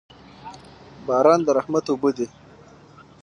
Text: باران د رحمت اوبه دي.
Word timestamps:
باران 1.07 1.39
د 1.43 1.47
رحمت 1.57 1.85
اوبه 1.91 2.09
دي. 2.17 2.27